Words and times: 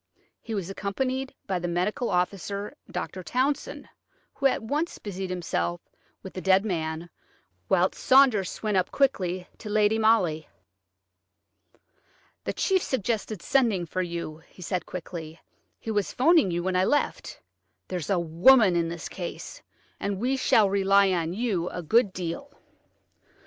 He 0.41 0.55
was 0.55 0.67
accompanied 0.67 1.35
by 1.45 1.59
the 1.59 1.67
medical 1.67 2.09
officer, 2.09 2.73
Dr. 2.89 3.21
Townson, 3.23 3.87
who 4.33 4.47
at 4.47 4.63
once 4.63 4.97
busied 4.97 5.29
himself 5.29 5.79
with 6.23 6.33
the 6.33 6.41
dead 6.41 6.65
man, 6.65 7.11
whilst 7.69 8.01
Saunders 8.03 8.63
went 8.63 8.77
up 8.77 8.89
quickly 8.89 9.47
to 9.59 9.69
Lady 9.69 9.99
Molly. 9.99 10.49
"The 12.45 12.53
chief 12.53 12.81
suggested 12.81 13.43
sending 13.43 13.85
for 13.85 14.01
you," 14.01 14.37
he 14.49 14.63
said 14.63 14.87
quickly; 14.87 15.39
"he 15.77 15.91
was 15.91 16.11
'phoning 16.11 16.49
you 16.49 16.63
when 16.63 16.75
I 16.75 16.83
left. 16.83 17.39
There's 17.87 18.09
a 18.09 18.17
woman 18.17 18.75
in 18.75 18.87
this 18.89 19.07
case, 19.07 19.61
and 19.99 20.17
we 20.17 20.35
shall 20.35 20.67
rely 20.67 21.11
on 21.11 21.31
you 21.33 21.69
a 21.69 21.83
good 21.83 22.11
deal." 22.11 22.49